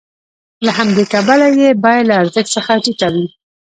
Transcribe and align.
له 0.65 0.71
همدې 0.77 1.03
کبله 1.13 1.47
یې 1.59 1.69
بیه 1.83 2.03
له 2.09 2.13
ارزښت 2.21 2.49
څخه 2.57 2.71
ټیټه 2.83 3.07
وي 3.13 3.25